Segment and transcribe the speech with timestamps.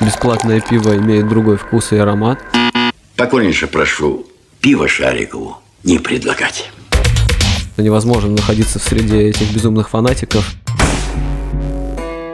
[0.00, 2.38] Бесплатное пиво имеет другой вкус и аромат.
[3.16, 4.26] Покорнейше прошу
[4.60, 6.70] пиво Шарикову не предлагать.
[7.76, 10.54] Невозможно находиться в среде этих безумных фанатиков.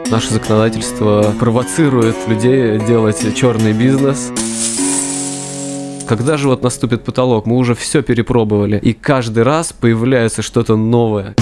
[0.09, 4.31] Наше законодательство провоцирует людей делать черный бизнес.
[6.07, 7.45] Когда же вот наступит потолок?
[7.45, 8.79] Мы уже все перепробовали.
[8.79, 11.35] И каждый раз появляется что-то новое.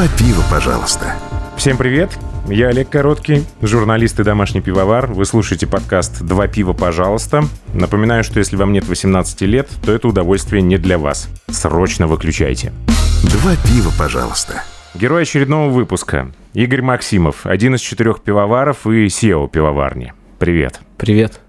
[0.00, 1.14] Два пива, пожалуйста.
[1.58, 2.18] Всем привет!
[2.48, 5.06] Я Олег Короткий, журналист и домашний пивовар.
[5.12, 7.44] Вы слушаете подкаст «Два пива, пожалуйста».
[7.74, 11.28] Напоминаю, что если вам нет 18 лет, то это удовольствие не для вас.
[11.48, 12.72] Срочно выключайте.
[13.24, 14.62] Два пива, пожалуйста.
[14.94, 16.32] Герой очередного выпуска.
[16.54, 20.14] Игорь Максимов, один из четырех пивоваров и SEO пивоварни.
[20.38, 20.80] Привет.
[20.96, 21.42] Привет.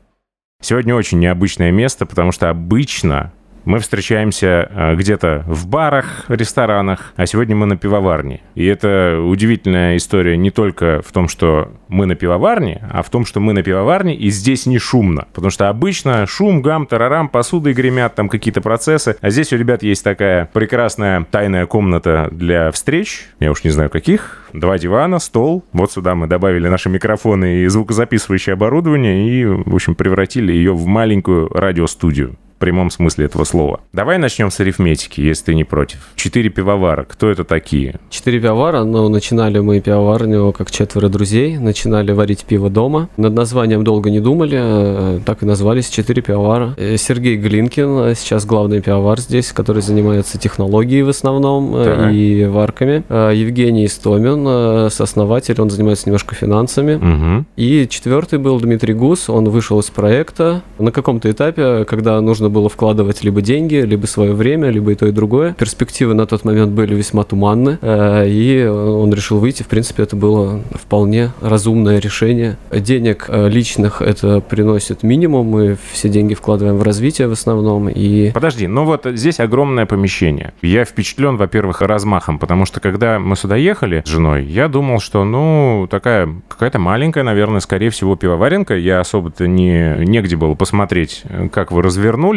[0.62, 3.32] Сегодня очень необычное место, потому что обычно
[3.66, 8.42] мы встречаемся э, где-то в барах, ресторанах, а сегодня мы на пивоварне.
[8.56, 13.26] И это удивительная история не только в том, что мы на пивоварне, а в том,
[13.26, 15.28] что мы на пивоварне, и здесь не шумно.
[15.34, 19.18] Потому что обычно шум, гам, тарарам, посудой гремят, там какие-то процессы.
[19.22, 23.28] А здесь у ребят есть такая прекрасная тайная комната для встреч.
[23.40, 24.50] Я уж не знаю каких.
[24.54, 25.64] Два дивана, стол.
[25.74, 30.86] Вот сюда мы добавили наши микрофоны и звукозаписывающее оборудование и, в общем, превратили ее в
[30.86, 33.82] маленькую радиостудию прямом смысле этого слова.
[33.92, 35.98] Давай начнем с арифметики, если ты не против.
[36.16, 37.04] Четыре пивовара.
[37.04, 38.00] Кто это такие?
[38.10, 41.58] Четыре пивовара, но начинали мы пивоварню как четверо друзей.
[41.58, 43.10] Начинали варить пиво дома.
[43.18, 46.76] Над названием долго не думали, э, так и назвались четыре пивовара.
[46.78, 52.14] Э, Сергей Глинкин, э, сейчас главный пивовар здесь, который занимается технологией в основном Так.
[52.14, 53.04] и варками.
[53.34, 56.94] Евгений Истомин, сооснователь, он занимается немножко финансами.
[56.96, 57.46] Угу.
[57.56, 62.70] И четвертый был Дмитрий Гус, он вышел из проекта на каком-то этапе, когда нужно было
[62.70, 65.54] вкладывать либо деньги, либо свое время, либо и то, и другое.
[65.54, 69.64] Перспективы на тот момент были весьма туманны, э, и он решил выйти.
[69.64, 72.58] В принципе, это было вполне разумное решение.
[72.72, 78.32] Денег э, личных это приносит минимум, мы все деньги вкладываем в развитие в основном, и
[78.32, 80.54] Подожди, ну вот здесь огромное помещение.
[80.62, 85.24] Я впечатлен, во-первых, размахом, потому что когда мы сюда ехали с женой, я думал, что,
[85.24, 88.76] ну, такая какая-то маленькая, наверное, скорее всего, пивоваренка.
[88.76, 91.82] Я особо-то не, негде было посмотреть, как вы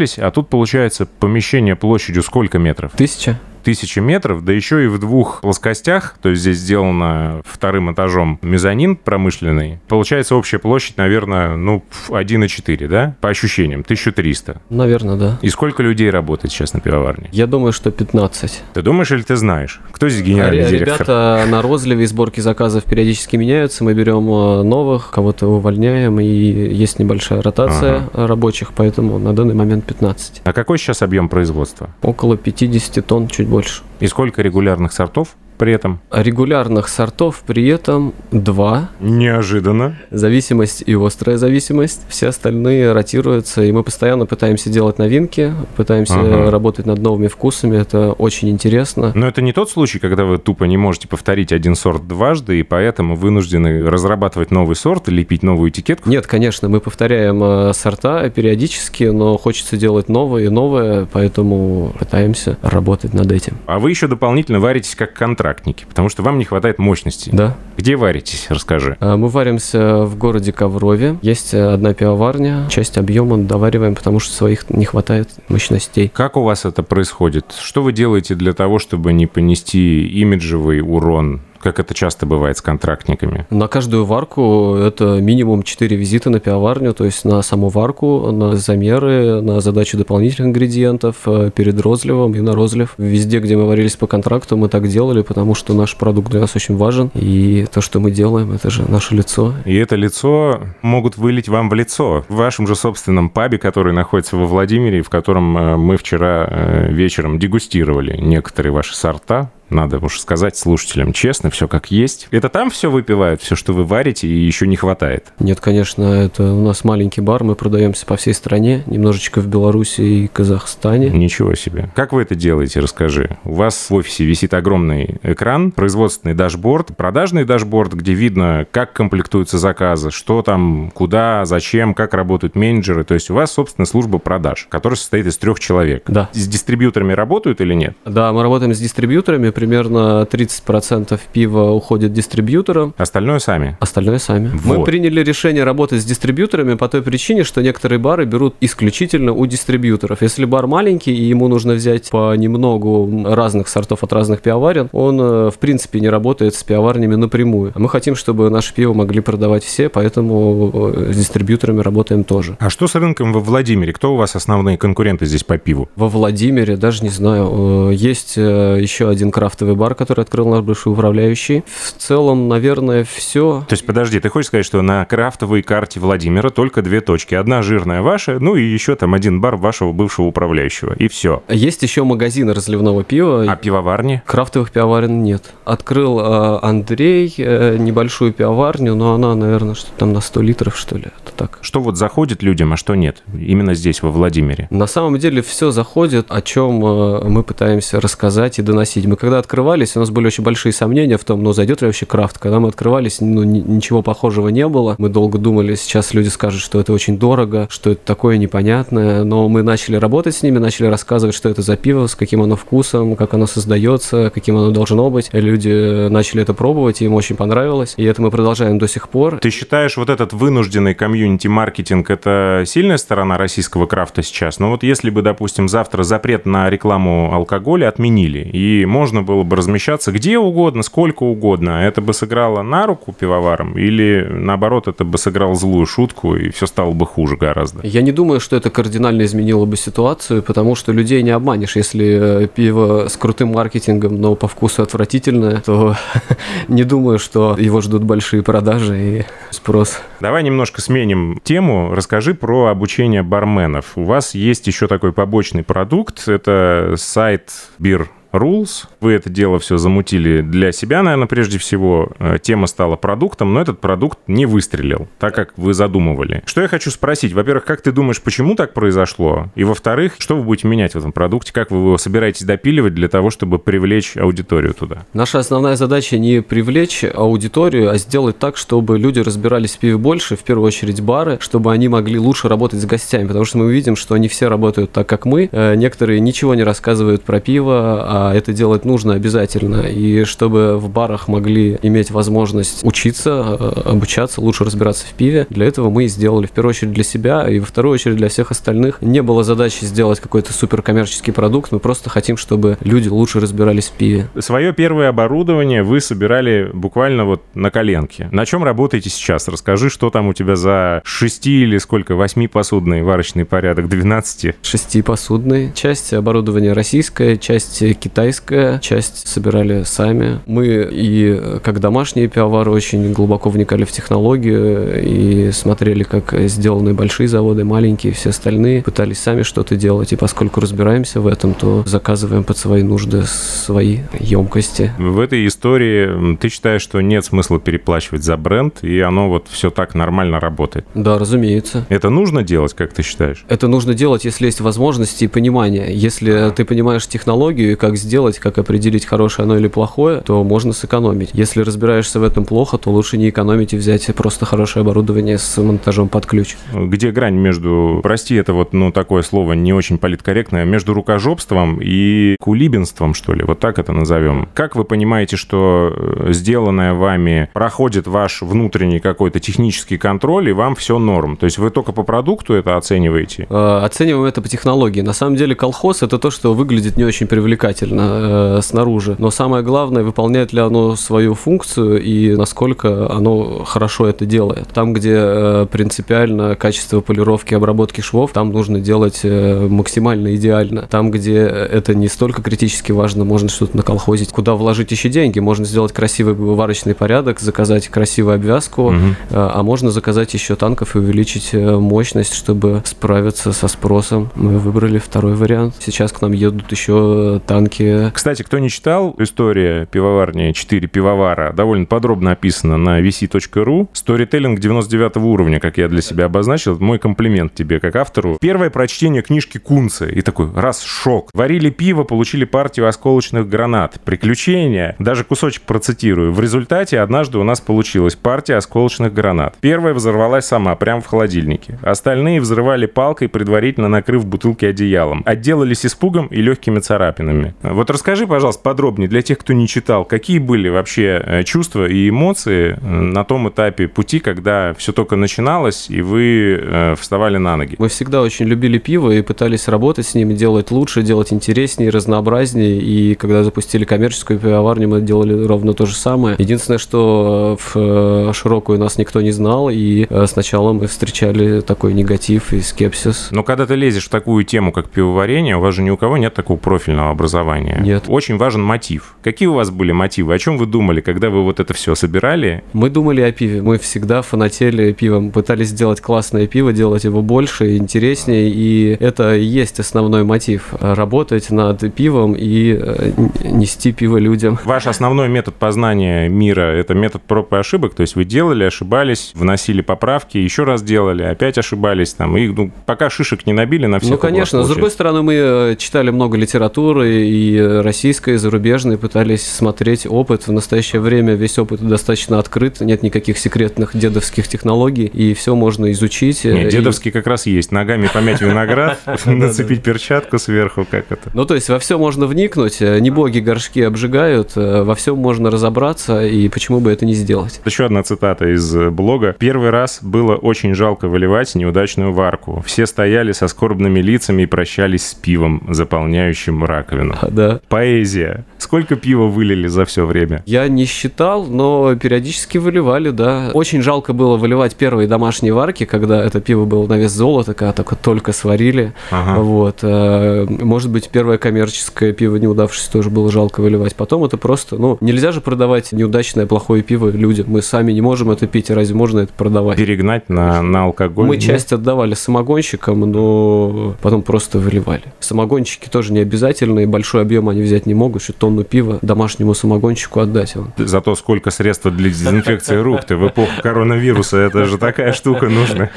[0.04, 0.18] развернулись.
[0.18, 2.92] А тут, получается, помещение площадью сколько метров?
[2.92, 3.38] тысяча.
[3.64, 8.96] Тысячи метров, да еще и в двух плоскостях, то есть здесь сделано вторым этажом мезонин
[8.96, 9.80] промышленный.
[9.88, 13.16] Получается общая площадь, наверное, ну, 1,4, да?
[13.20, 14.60] По ощущениям, 1300.
[14.70, 15.38] Наверное, да.
[15.42, 17.28] И сколько людей работает сейчас на пивоварне?
[17.32, 18.62] Я думаю, что 15.
[18.74, 19.80] Ты думаешь или ты знаешь?
[19.92, 20.94] Кто здесь генеральный Ре- директор?
[21.00, 23.82] Ребята на розливе и сборке заказов периодически меняются.
[23.84, 29.84] Мы берем э, новых, кого-то увольняем, и есть небольшая ротация рабочих, поэтому на данный момент
[29.86, 30.42] 15.
[30.44, 31.90] А какой сейчас объем производства?
[32.02, 33.53] Около 50 тонн, чуть больше.
[34.00, 36.00] И сколько регулярных сортов при этом?
[36.10, 38.90] Регулярных сортов при этом два.
[39.00, 39.96] Неожиданно.
[40.10, 42.02] Зависимость и острая зависимость.
[42.08, 46.50] Все остальные ротируются, и мы постоянно пытаемся делать новинки, пытаемся Ага.
[46.50, 47.76] работать над новыми вкусами.
[47.76, 49.12] Это очень интересно.
[49.14, 52.62] Но это не тот случай, когда вы тупо не можете повторить один сорт дважды, и
[52.62, 56.08] поэтому вынуждены разрабатывать новый сорт лепить новую этикетку?
[56.08, 62.56] Нет, конечно, мы повторяем э, сорта периодически, но хочется делать новое и новое, поэтому пытаемся
[62.62, 63.56] работать над этим.
[63.66, 65.14] А вы еще дополнительно варитесь как
[65.44, 67.30] контрактники, потому что вам не хватает мощности.
[67.32, 67.56] Да.
[67.76, 68.96] Где варитесь, расскажи.
[69.00, 71.18] А, Мы варимся в городе Коврове.
[71.20, 72.66] Есть э, одна пивоварня.
[72.70, 76.08] Часть объема довариваем, потому что своих не хватает мощностей.
[76.08, 77.54] Как у вас это происходит?
[77.60, 82.62] Что вы делаете для того, чтобы не понести имиджевый урон, как это часто бывает с
[82.62, 83.46] контрактниками?
[83.48, 88.54] На каждую варку это минимум 4 визита на пивоварню, то есть на саму варку, на
[88.54, 92.92] замеры, на задачу дополнительных ингредиентов э, перед розливом и на розлив.
[92.98, 96.54] Везде, где мы варились по контракту, мы так делали, потому что наш продукт для нас
[96.54, 97.10] очень важен.
[97.14, 99.54] И то, что мы делаем, это же наше лицо.
[99.64, 102.26] И это лицо могут вылить вам в лицо.
[102.28, 106.92] В вашем же собственном пабе, который находится во Владимире, в котором э, мы вчера э,
[106.92, 109.50] вечером дегустировали некоторые ваши сорта.
[109.70, 112.28] Надо уж сказать слушателям честно, все как есть.
[112.30, 115.32] Это там все выпивают, все, что вы варите, и еще не хватает.
[115.38, 120.00] Нет, конечно, это у нас маленький бар, мы продаемся по всей стране, немножечко в Беларуси
[120.00, 121.10] и Казахстане.
[121.10, 121.90] Ничего себе.
[121.94, 123.38] Как вы это делаете, расскажи.
[123.44, 129.58] У вас в офисе висит огромный экран, производственный дашборд, продажный дашборд, где видно, как комплектуются
[129.58, 133.04] заказы, что там, куда, зачем, как работают менеджеры.
[133.04, 136.04] То есть у вас, собственно, служба продаж, которая состоит из трех человек.
[136.08, 136.28] Да.
[136.32, 137.96] С дистрибьюторами работают или нет?
[138.04, 142.94] Да, мы работаем с дистрибьюторами, примерно 30% пива уходит дистрибьюторам.
[142.96, 143.76] Остальное сами?
[143.80, 144.50] Остальное сами.
[144.52, 144.78] Вот.
[144.78, 149.46] Мы приняли решение работать с дистрибьюторами по той причине, что некоторые бары берут исключительно у
[149.46, 150.22] дистрибьюторов.
[150.22, 155.50] Если бар маленький, и ему нужно взять понемногу разных сортов от разных пивоварен, он, э,
[155.50, 157.72] в принципе, не работает с пивоварнями напрямую.
[157.74, 162.56] Мы хотим, чтобы наше пиво могли продавать все, поэтому э, с дистрибьюторами работаем тоже.
[162.60, 163.92] А что с рынком во Владимире?
[163.92, 165.88] Кто у вас основные конкуренты здесь по пиву?
[165.96, 167.90] Во Владимире, даже не знаю.
[167.90, 171.64] Э, есть еще один крафтовый бар, который открыл наш бывший управляющий.
[171.66, 173.62] В целом, наверное, все.
[173.68, 177.34] То есть, подожди, ты хочешь сказать, что на крафтовой карте Владимира только две точки?
[177.34, 180.94] Одна жирная ваша, ну и еще там один бар вашего бывшего управляющего.
[180.94, 181.42] И все.
[181.50, 183.44] Есть еще магазины разливного пива.
[183.46, 184.22] А пивоварни?
[184.24, 185.52] Крафтовых пивоварен нет.
[185.66, 190.96] Открыл э, Андрей э, небольшую пивоварню, но она, наверное, что там на 100 литров, что
[190.96, 191.08] ли.
[191.22, 191.58] Это так.
[191.60, 193.22] Что вот заходит людям, а что нет?
[193.38, 194.68] Именно здесь, во Владимире.
[194.70, 199.04] На самом деле все заходит, о чем э, мы пытаемся рассказать и доносить.
[199.04, 202.06] Мы когда открывались, у нас были очень большие сомнения в том, ну, зайдет ли вообще
[202.06, 202.38] крафт.
[202.38, 204.94] Когда мы открывались, ну, ничего похожего не было.
[204.98, 209.48] Мы долго думали, сейчас люди скажут, что это очень дорого, что это такое непонятное, но
[209.48, 213.16] мы начали работать с ними, начали рассказывать, что это за пиво, с каким оно вкусом,
[213.16, 215.30] как оно создается, каким оно должно быть.
[215.32, 219.38] Люди начали это пробовать, и им очень понравилось, и это мы продолжаем до сих пор.
[219.38, 224.58] Ты считаешь, вот этот вынужденный комьюнити-маркетинг– это сильная сторона российского крафта сейчас?
[224.58, 229.56] Ну вот если бы, допустим, завтра запрет на рекламу алкоголя отменили, и можно было бы
[229.56, 235.18] размещаться где угодно, сколько угодно, это бы сыграло на руку пивоварам или, наоборот, это бы
[235.18, 237.86] сыграло злую шутку, и все стало бы хуже гораздо?
[237.86, 241.76] Я не думаю, что это кардинально изменило бы ситуацию, потому что людей не обманешь.
[241.76, 245.96] Если э, пиво с крутым маркетингом, но по вкусу отвратительное, то
[246.68, 250.00] не думаю, что его ждут большие продажи и спрос.
[250.20, 251.94] Давай немножко сменим тему.
[251.94, 253.92] Расскажи про обучение барменов.
[253.96, 256.28] У вас есть еще такой побочный продукт.
[256.28, 258.86] Это сайт Бир Rules.
[259.00, 262.10] Вы это дело все замутили для себя, наверное, прежде всего.
[262.18, 266.42] Э, тема стала продуктом, но этот продукт не выстрелил, так как вы задумывали.
[266.44, 267.32] Что я хочу спросить?
[267.32, 269.50] Во-первых, как ты думаешь, почему так произошло?
[269.54, 271.52] И во-вторых, что вы будете менять в этом продукте?
[271.52, 275.06] Как вы его собираетесь допиливать для того, чтобы привлечь аудиторию туда?
[275.12, 280.36] Наша основная задача не привлечь аудиторию, а сделать так, чтобы люди разбирались в пиве больше,
[280.36, 283.94] в первую очередь бары, чтобы они могли лучше работать с гостями, потому что мы видим,
[283.96, 285.48] что не все работают так, как мы.
[285.52, 289.80] Э, некоторые ничего не рассказывают про пиво, а это делать нужно обязательно.
[289.80, 295.66] И чтобы в барах могли иметь возможность учиться, э, обучаться, лучше разбираться в пиве, для
[295.66, 298.50] этого мы и сделали в первую очередь для себя, и во вторую очередь для всех
[298.50, 299.02] остальных.
[299.02, 303.92] Не было задачи сделать какой-то суперкоммерческий продукт, мы просто хотим, чтобы люди лучше разбирались в
[303.92, 304.28] пиве.
[304.38, 308.28] Свое первое оборудование вы собирали буквально вот на коленке.
[308.30, 309.48] На чем работаете сейчас?
[309.48, 314.56] Расскажи, что там у тебя за шести или сколько, восьми посудный варочный порядок, 12?
[314.62, 315.72] Шестипосудный.
[315.74, 320.38] Часть оборудования российская, часть китайская китайская, часть собирали сами.
[320.46, 327.26] Мы и как домашние пивовары очень глубоко вникали в технологию и смотрели, как сделаны большие
[327.26, 328.82] заводы, маленькие, все остальные.
[328.82, 333.98] Пытались сами что-то делать, и поскольку разбираемся в этом, то заказываем под свои нужды свои
[334.20, 334.92] емкости.
[334.96, 339.70] В этой истории ты считаешь, что нет смысла переплачивать за бренд, и оно вот все
[339.70, 340.86] так нормально работает?
[340.94, 341.84] Да, разумеется.
[341.88, 343.44] Это нужно делать, как ты считаешь?
[343.48, 345.92] Это нужно делать, если есть возможности и понимание.
[345.92, 350.72] Если ты понимаешь технологию и как сделать, как определить, хорошее оно или плохое, то можно
[350.72, 351.30] сэкономить.
[351.32, 355.56] Если разбираешься в этом плохо, то лучше не экономить и взять просто хорошее оборудование с
[355.60, 356.56] монтажом под ключ.
[356.72, 362.36] Где грань между, прости, это вот, ну, такое слово не очень политкорректное, между рукожопством и
[362.40, 364.48] кулибинством, что ли, вот так это назовем.
[364.54, 370.74] Как вы понимаете, что э, сделанное вами проходит ваш внутренний какой-то технический контроль, и вам
[370.74, 371.36] все норм?
[371.36, 373.46] То есть вы только по продукту это оцениваете?
[373.48, 375.00] Э, оцениваем это по технологии.
[375.00, 379.16] На самом деле колхоз это то, что выглядит не очень привлекательно действительно э, снаружи.
[379.18, 384.68] Но самое главное, выполняет ли оно свою функцию и насколько оно хорошо это делает.
[384.68, 390.86] Там, где э, принципиально качество полировки и обработки швов, там нужно делать э, максимально идеально.
[390.90, 394.30] Там, где это не столько критически важно, можно что-то наколхозить.
[394.30, 395.38] Куда вложить еще деньги?
[395.38, 398.96] Можно сделать красивый варочный порядок, заказать красивую обвязку, угу.
[399.30, 404.30] а можно заказать еще танков и увеличить э, мощность, чтобы справиться со спросом.
[404.34, 405.74] Мы выбрали второй вариант.
[405.80, 408.10] Сейчас к нам едут еще танки рынке.
[408.14, 413.88] Кстати, кто не читал, история пивоварни 4 пивовара довольно подробно описана на vc.ru.
[413.92, 416.78] Сторителлинг 99 уровня, как я для себя обозначил.
[416.80, 418.38] Мой комплимент тебе, как автору.
[418.40, 420.06] Первое прочтение книжки Кунца.
[420.06, 421.30] И такой, раз, шок.
[421.34, 424.00] Варили пиво, получили партию осколочных гранат.
[424.04, 424.96] Приключения.
[424.98, 426.32] Даже кусочек процитирую.
[426.32, 429.56] В результате однажды у нас получилась партия осколочных гранат.
[429.60, 431.78] Первая взорвалась сама, прямо в холодильнике.
[431.82, 435.22] Остальные взрывали палкой, предварительно накрыв бутылки одеялом.
[435.26, 437.54] Отделались испугом и легкими царапинами.
[437.72, 442.10] Вот расскажи, пожалуйста, подробнее для тех, кто не читал, какие были вообще э, чувства и
[442.10, 447.56] эмоции э, на том этапе пути, когда все только начиналось, и вы э, вставали на
[447.56, 447.76] ноги?
[447.78, 452.78] Мы всегда очень любили пиво и пытались работать с ним, делать лучше, делать интереснее, разнообразнее.
[452.78, 456.36] И когда запустили коммерческую пивоварню, мы делали ровно то же самое.
[456.38, 462.60] Единственное, что в широкую нас никто не знал, и сначала мы встречали такой негатив и
[462.60, 463.28] скепсис.
[463.30, 466.18] Но когда ты лезешь в такую тему, как пивоварение, у вас же ни у кого
[466.18, 467.53] нет такого профильного образования.
[467.60, 468.04] Нет.
[468.08, 469.16] Очень важен мотив.
[469.22, 470.34] Какие у вас были мотивы?
[470.34, 472.62] О чем вы думали, когда вы вот это все собирали?
[472.72, 473.62] Мы думали о пиве.
[473.62, 475.30] Мы всегда фанатели пивом.
[475.30, 478.48] Пытались сделать классное пиво, делать его больше, интереснее.
[478.50, 480.74] И это и есть основной мотив.
[480.80, 483.12] Работать над пивом и э,
[483.44, 484.58] нести пиво людям.
[484.64, 487.94] Ваш основной метод познания мира– это метод проб и ошибок?
[487.94, 492.36] То есть вы делали, ошибались, вносили поправки, еще раз делали, опять ошибались там.
[492.36, 494.62] И ну, пока шишек не набили на всех Ну, конечно.
[494.64, 500.46] С другой стороны, мы э, читали много литературы и российской, и зарубежной, пытались смотреть опыт.
[500.46, 505.90] В настоящее время весь опыт достаточно открыт, нет никаких секретных дедовских технологий, и все можно
[505.92, 506.44] изучить.
[506.44, 507.72] Нет, дедовский как раз есть.
[507.72, 511.30] Ногами помять виноград, нацепить перчатку сверху, как это.
[511.34, 515.50] Ну, то есть во все можно вникнуть, не боги горшки обжигают, э, во всем можно
[515.50, 517.60] разобраться, и почему бы это не сделать.
[517.64, 519.34] Еще одна цитата из блога.
[519.38, 522.62] Первый раз было очень жалко выливать неудачную варку.
[522.66, 527.16] Все стояли со скорбными лицами и прощались с пивом, заполняющим раковину.
[527.34, 527.60] Да.
[527.68, 528.44] Поэзия.
[528.58, 530.42] Сколько пива вылили за все время?
[530.46, 533.50] Я не считал, но периодически выливали, да.
[533.52, 537.72] Очень жалко было выливать первые домашние варки, когда это пиво было на вес золота, когда
[537.72, 538.92] только только сварили.
[539.10, 539.40] Ага.
[539.40, 539.78] Вот.
[539.82, 543.94] Э, может быть, первое коммерческое пиво неудавшееся тоже было жалко выливать.
[543.94, 547.46] Потом это просто, ну, нельзя же продавать неудачное плохое пиво людям.
[547.48, 549.76] Мы сами не можем это пить, разве можно это продавать?
[549.76, 551.26] Перегнать на, на алкоголь?
[551.26, 555.02] Мы часть отдавали самогонщикам, но потом просто выливали.
[555.20, 559.54] Самогонщики тоже не обязательно, и большой объем они взять не могут, что тонну пива домашнему
[559.54, 560.54] самогонщику отдать.
[560.76, 565.90] Зато сколько средств для дезинфекции рук ты в эпоху коронавируса, это же такая штука нужна.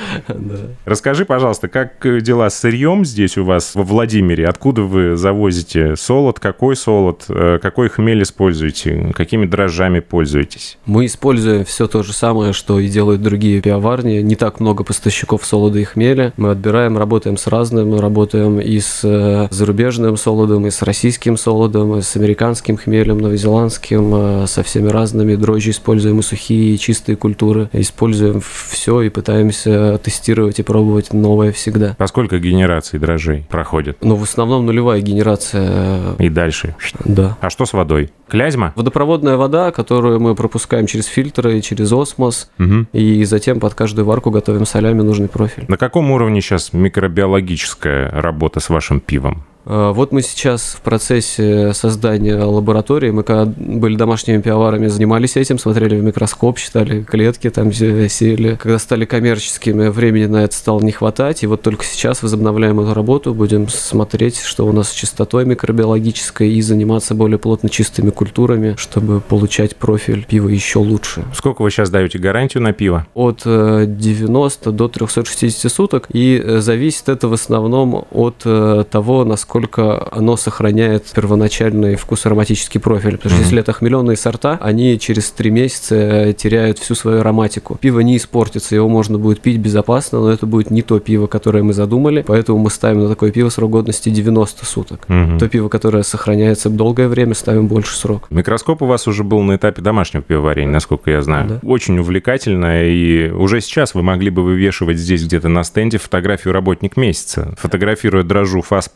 [0.85, 4.47] Расскажи, пожалуйста, как дела с сырьем здесь у вас во Владимире?
[4.47, 6.39] Откуда вы завозите солод?
[6.39, 7.25] Какой солод?
[7.29, 9.11] Э, какой хмель используете?
[9.15, 10.77] Какими дрожжами пользуетесь?
[10.85, 14.21] Мы используем все то же самое, что и делают другие пивоварни.
[14.21, 16.33] Не так много поставщиков солода и хмеля.
[16.37, 21.16] Мы отбираем, работаем с разным, мы работаем и с э, зарубежным солодом, и с российским
[21.37, 25.35] солодом, и с американским хмелем, новозеландским, э, со всеми разными.
[25.35, 27.69] Дрожжи используем и сухие, и чистые культуры.
[27.73, 31.95] Используем все и пытаемся тестировать и пробовать новое всегда.
[31.97, 33.97] А сколько генераций дрожжей проходит?
[34.01, 36.15] Ну, в основном нулевая генерация.
[36.19, 36.75] И дальше?
[37.05, 37.37] Да.
[37.41, 38.11] А что с водой?
[38.27, 38.73] Клязьма?
[38.75, 42.85] Водопроводная вода, которую мы пропускаем через фильтры, через осмос, угу.
[42.91, 45.65] и затем под каждую варку готовим солями нужный профиль.
[45.67, 49.43] На каком уровне сейчас микробиологическая работа с вашим пивом?
[49.69, 53.11] А, вот мы сейчас в процессе создания лаборатории.
[53.11, 58.55] Мы когда были домашними пивоварами, занимались этим, смотрели в микроскоп, считали клетки, там сели.
[58.55, 61.43] Когда стали коммерческими, времени на это стало не хватать.
[61.43, 66.49] И вот только сейчас возобновляем эту работу, будем смотреть, что у нас с чистотой микробиологической
[66.49, 71.25] и заниматься более плотно чистыми культурами, чтобы получать профиль пива еще лучше.
[71.33, 73.05] Сколько вы сейчас даете гарантию на пиво?
[73.13, 76.07] От 90 э, до 360 суток.
[76.13, 82.25] И э, зависит это в основном от э, того, насколько насколько оно сохраняет первоначальный вкус
[82.25, 83.17] ароматический профиль.
[83.17, 83.45] Потому что mm-hmm.
[83.45, 87.77] если это хмеленые сорта, они через три месяца теряют всю свою ароматику.
[87.81, 91.63] Пиво не испортится, его можно будет пить безопасно, но это будет не то пиво, которое
[91.63, 95.05] мы задумали, поэтому мы ставим на такое пиво срок годности 90 суток.
[95.07, 95.39] Mm-hmm.
[95.39, 98.27] То пиво, которое сохраняется долгое время, ставим больше срок.
[98.29, 101.47] Микроскоп у вас уже был на этапе домашнего пивоварения, насколько я знаю.
[101.49, 101.59] Да.
[101.63, 106.95] Очень увлекательно, и уже сейчас вы могли бы вывешивать здесь где-то на стенде фотографию работник
[106.95, 108.87] месяца, фотографируя дрожжу фас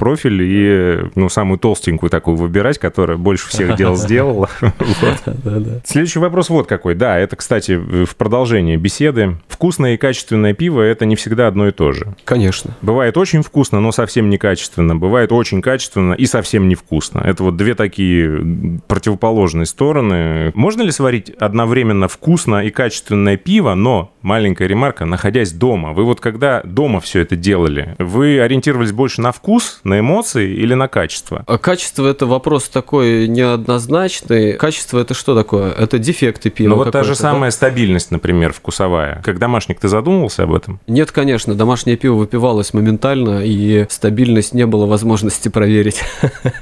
[0.41, 4.50] профиль и ну, самую толстенькую такую выбирать, которая больше всех дел сделала.
[5.86, 6.95] Следующий вопрос вот какой.
[6.95, 9.38] Да, это, кстати, в продолжение беседы.
[9.48, 12.15] Вкусное и качественное пиво– это не всегда одно и то же.
[12.25, 12.75] Конечно.
[12.81, 14.95] Бывает очень вкусно, но совсем некачественно.
[14.95, 17.21] Бывает очень качественно и совсем невкусно.
[17.24, 20.51] Это вот две такие противоположные стороны.
[20.55, 25.93] Можно ли сварить одновременно вкусно и качественное пиво, но, маленькая ремарка, находясь дома?
[25.93, 30.53] Вы вот когда дома все это делали, вы ориентировались больше на вкус, на эмоции, эмоции
[30.53, 31.43] или на качество?
[31.47, 34.53] А качество это вопрос такой неоднозначный.
[34.53, 35.71] Качество это что такое?
[35.71, 36.69] Это дефекты пива.
[36.69, 37.55] Ну вот та же самая да?
[37.55, 39.21] стабильность, например, вкусовая.
[39.23, 40.79] Как домашник ты задумывался об этом?
[40.88, 41.55] Нет, конечно.
[41.55, 46.01] Домашнее пиво выпивалось моментально, и стабильность не было возможности проверить.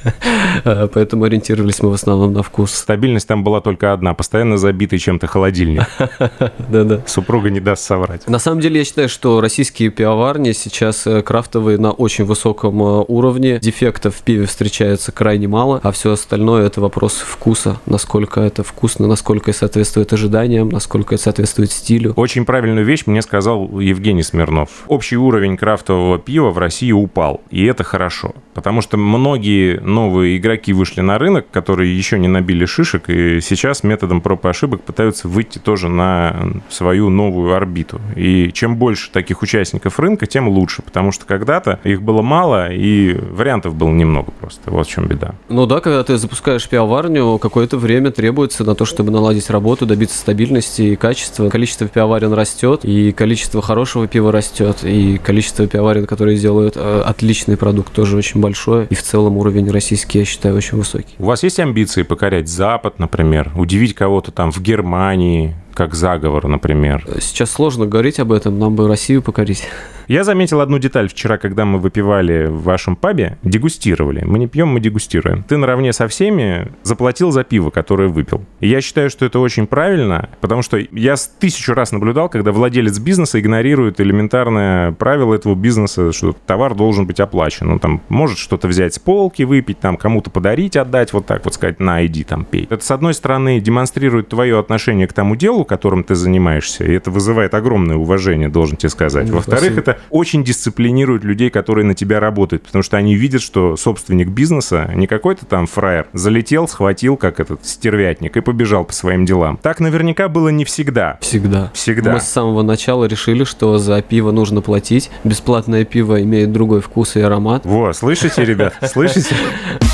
[0.63, 2.71] Поэтому ориентировались мы в основном на вкус.
[2.73, 4.13] Стабильность там была только одна.
[4.13, 5.83] Постоянно забитый чем-то холодильник.
[6.69, 7.01] Да-да.
[7.05, 8.27] Супруга не даст соврать.
[8.27, 13.05] На самом деле, я считаю, что российские пивоварни сейчас э, крафтовые на очень высоком э,
[13.07, 18.63] уровне дефектов в пиве встречается крайне мало, а все остальное это вопрос вкуса, насколько это
[18.63, 22.13] вкусно, насколько соответствует ожиданиям, насколько это соответствует стилю.
[22.15, 24.69] Очень правильную вещь мне сказал Евгений Смирнов.
[24.87, 30.73] Общий уровень крафтового пива в России упал, и это хорошо, потому что многие новые игроки
[30.73, 35.27] вышли на рынок, которые еще не набили шишек, и сейчас методом проб и ошибок пытаются
[35.27, 36.35] выйти тоже на
[36.69, 37.99] свою новую орбиту.
[38.15, 43.17] И чем больше таких участников рынка, тем лучше, потому что когда-то их было мало, и
[43.49, 44.69] вариантов было немного просто.
[44.69, 45.33] Вот в чем беда.
[45.49, 50.19] Ну да, когда ты запускаешь пивоварню, какое-то время требуется на то, чтобы наладить работу, добиться
[50.19, 51.49] стабильности и качества.
[51.49, 57.57] Количество пивоварен растет, и количество хорошего пива растет, и количество пивоварен, которые делают э, отличный
[57.57, 58.85] продукт, тоже очень большое.
[58.91, 61.15] И в целом уровень российский, я считаю, очень высокий.
[61.17, 67.05] У вас есть амбиции покорять Запад, например, удивить кого-то там в Германии, как заговор, например?
[67.19, 69.67] Сейчас сложно говорить об этом, нам бы Россию покорить.
[70.09, 74.23] Я заметил одну деталь вчера, когда мы выпивали в вашем пабе, дегустировали.
[74.25, 75.43] Мы не пьем, мы дегустируем.
[75.43, 78.43] Ты наравне со всеми заплатил за пиво, которое выпил.
[78.59, 82.97] И я считаю, что это очень правильно, потому что я тысячу раз наблюдал, когда владелец
[82.97, 87.67] бизнеса игнорирует элементарное правило этого бизнеса, что товар должен быть оплачен.
[87.67, 91.53] Ну, там, может что-то взять с полки, выпить, там, кому-то подарить, отдать, вот так вот
[91.53, 92.65] сказать, на, иди, там, пей.
[92.71, 97.11] Это, с одной стороны, демонстрирует твое отношение к тому делу, которым ты занимаешься, и это
[97.11, 99.29] вызывает огромное уважение, должен тебе сказать.
[99.29, 104.29] Во-вторых, это очень дисциплинирует людей, которые на тебя работают, потому что они видят, что собственник
[104.29, 109.57] бизнеса не какой-то там фраер, залетел, схватил, как этот стервятник, и побежал по своим делам.
[109.61, 111.17] Так наверняка было не всегда.
[111.21, 111.71] Всегда.
[111.73, 112.13] Всегда.
[112.13, 115.09] Мы с самого начала решили, что за пиво нужно платить.
[115.23, 117.65] Бесплатное пиво имеет другой вкус и аромат.
[117.65, 118.73] Во, слышите, ребят?
[118.83, 119.35] Слышите?